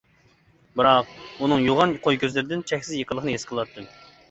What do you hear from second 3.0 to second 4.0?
يېقىنلىقنى ھېس قىلاتتىم.